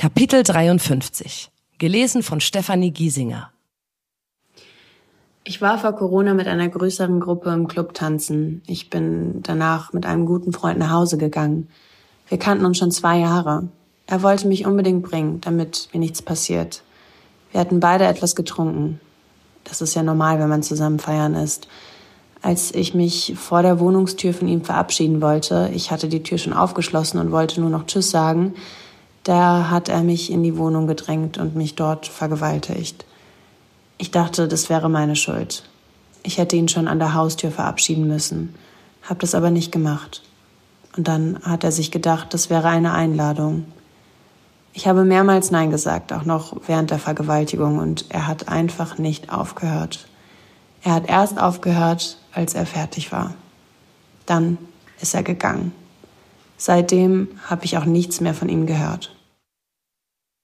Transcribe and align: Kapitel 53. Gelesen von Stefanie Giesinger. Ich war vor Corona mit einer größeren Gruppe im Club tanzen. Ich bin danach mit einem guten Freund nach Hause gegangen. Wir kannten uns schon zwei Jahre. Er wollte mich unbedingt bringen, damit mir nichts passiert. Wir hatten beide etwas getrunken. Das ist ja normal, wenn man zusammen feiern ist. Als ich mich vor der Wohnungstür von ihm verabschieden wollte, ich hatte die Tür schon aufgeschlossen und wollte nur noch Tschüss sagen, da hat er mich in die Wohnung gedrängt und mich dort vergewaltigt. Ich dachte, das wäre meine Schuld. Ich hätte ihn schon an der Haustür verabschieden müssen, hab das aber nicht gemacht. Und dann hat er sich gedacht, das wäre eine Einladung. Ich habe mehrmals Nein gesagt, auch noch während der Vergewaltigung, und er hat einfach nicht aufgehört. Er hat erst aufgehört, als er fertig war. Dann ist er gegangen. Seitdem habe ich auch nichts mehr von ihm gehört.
Kapitel 0.00 0.42
53. 0.42 1.50
Gelesen 1.76 2.22
von 2.22 2.40
Stefanie 2.40 2.90
Giesinger. 2.90 3.50
Ich 5.44 5.60
war 5.60 5.76
vor 5.76 5.92
Corona 5.92 6.32
mit 6.32 6.46
einer 6.46 6.70
größeren 6.70 7.20
Gruppe 7.20 7.50
im 7.50 7.68
Club 7.68 7.92
tanzen. 7.92 8.62
Ich 8.66 8.88
bin 8.88 9.42
danach 9.42 9.92
mit 9.92 10.06
einem 10.06 10.24
guten 10.24 10.54
Freund 10.54 10.78
nach 10.78 10.88
Hause 10.88 11.18
gegangen. 11.18 11.68
Wir 12.30 12.38
kannten 12.38 12.64
uns 12.64 12.78
schon 12.78 12.90
zwei 12.90 13.18
Jahre. 13.18 13.68
Er 14.06 14.22
wollte 14.22 14.48
mich 14.48 14.64
unbedingt 14.64 15.02
bringen, 15.02 15.42
damit 15.42 15.90
mir 15.92 16.00
nichts 16.00 16.22
passiert. 16.22 16.82
Wir 17.52 17.60
hatten 17.60 17.80
beide 17.80 18.04
etwas 18.04 18.34
getrunken. 18.34 19.00
Das 19.64 19.82
ist 19.82 19.94
ja 19.94 20.02
normal, 20.02 20.38
wenn 20.38 20.48
man 20.48 20.62
zusammen 20.62 20.98
feiern 20.98 21.34
ist. 21.34 21.68
Als 22.40 22.74
ich 22.74 22.94
mich 22.94 23.34
vor 23.36 23.60
der 23.60 23.78
Wohnungstür 23.78 24.32
von 24.32 24.48
ihm 24.48 24.64
verabschieden 24.64 25.20
wollte, 25.20 25.70
ich 25.74 25.90
hatte 25.90 26.08
die 26.08 26.22
Tür 26.22 26.38
schon 26.38 26.54
aufgeschlossen 26.54 27.20
und 27.20 27.32
wollte 27.32 27.60
nur 27.60 27.68
noch 27.68 27.84
Tschüss 27.84 28.10
sagen, 28.10 28.54
da 29.24 29.70
hat 29.70 29.88
er 29.88 30.02
mich 30.02 30.30
in 30.30 30.42
die 30.42 30.56
Wohnung 30.56 30.86
gedrängt 30.86 31.38
und 31.38 31.54
mich 31.54 31.74
dort 31.74 32.06
vergewaltigt. 32.06 33.04
Ich 33.98 34.10
dachte, 34.10 34.48
das 34.48 34.70
wäre 34.70 34.88
meine 34.88 35.16
Schuld. 35.16 35.64
Ich 36.22 36.38
hätte 36.38 36.56
ihn 36.56 36.68
schon 36.68 36.88
an 36.88 36.98
der 36.98 37.14
Haustür 37.14 37.50
verabschieden 37.50 38.06
müssen, 38.06 38.54
hab 39.02 39.20
das 39.20 39.34
aber 39.34 39.50
nicht 39.50 39.72
gemacht. 39.72 40.22
Und 40.96 41.06
dann 41.06 41.38
hat 41.42 41.64
er 41.64 41.72
sich 41.72 41.90
gedacht, 41.90 42.34
das 42.34 42.50
wäre 42.50 42.68
eine 42.68 42.92
Einladung. 42.92 43.66
Ich 44.72 44.86
habe 44.86 45.04
mehrmals 45.04 45.50
Nein 45.50 45.70
gesagt, 45.70 46.12
auch 46.12 46.24
noch 46.24 46.56
während 46.66 46.90
der 46.90 46.98
Vergewaltigung, 46.98 47.78
und 47.78 48.06
er 48.08 48.26
hat 48.26 48.48
einfach 48.48 48.98
nicht 48.98 49.32
aufgehört. 49.32 50.08
Er 50.82 50.94
hat 50.94 51.08
erst 51.08 51.40
aufgehört, 51.40 52.18
als 52.32 52.54
er 52.54 52.66
fertig 52.66 53.12
war. 53.12 53.34
Dann 54.26 54.58
ist 55.00 55.14
er 55.14 55.22
gegangen. 55.22 55.72
Seitdem 56.56 57.28
habe 57.46 57.64
ich 57.64 57.78
auch 57.78 57.84
nichts 57.84 58.20
mehr 58.20 58.34
von 58.34 58.48
ihm 58.48 58.66
gehört. 58.66 59.14